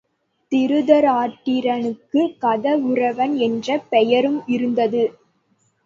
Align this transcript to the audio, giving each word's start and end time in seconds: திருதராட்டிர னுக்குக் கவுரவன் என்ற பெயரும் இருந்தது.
திருதராட்டிர 0.51 1.75
னுக்குக் 1.77 2.35
கவுரவன் 2.41 3.37
என்ற 3.39 3.79
பெயரும் 3.89 4.41
இருந்தது. 4.47 5.03